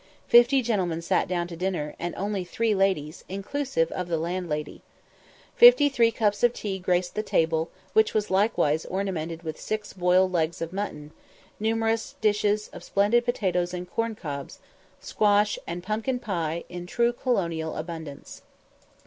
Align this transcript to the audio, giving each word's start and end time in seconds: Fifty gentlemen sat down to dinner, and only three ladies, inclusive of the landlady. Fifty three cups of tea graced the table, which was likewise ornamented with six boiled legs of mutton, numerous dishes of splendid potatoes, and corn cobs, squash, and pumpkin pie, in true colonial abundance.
Fifty 0.27 0.63
gentlemen 0.63 0.99
sat 0.99 1.27
down 1.27 1.47
to 1.47 1.55
dinner, 1.55 1.93
and 1.99 2.15
only 2.15 2.43
three 2.43 2.73
ladies, 2.73 3.23
inclusive 3.29 3.91
of 3.91 4.07
the 4.07 4.17
landlady. 4.17 4.81
Fifty 5.55 5.89
three 5.89 6.09
cups 6.09 6.41
of 6.41 6.53
tea 6.53 6.79
graced 6.79 7.13
the 7.13 7.21
table, 7.21 7.69
which 7.93 8.15
was 8.15 8.31
likewise 8.31 8.83
ornamented 8.87 9.43
with 9.43 9.61
six 9.61 9.93
boiled 9.93 10.31
legs 10.31 10.59
of 10.59 10.73
mutton, 10.73 11.11
numerous 11.59 12.15
dishes 12.19 12.67
of 12.69 12.83
splendid 12.83 13.23
potatoes, 13.25 13.75
and 13.75 13.91
corn 13.91 14.15
cobs, 14.15 14.57
squash, 14.99 15.59
and 15.67 15.83
pumpkin 15.83 16.17
pie, 16.17 16.63
in 16.67 16.87
true 16.87 17.13
colonial 17.13 17.75
abundance. 17.75 18.41